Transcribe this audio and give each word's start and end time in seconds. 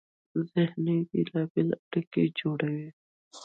ذهن 0.51 0.85
بېلابېلې 1.09 1.75
اړیکې 1.87 2.23
جوړوي. 2.39 2.89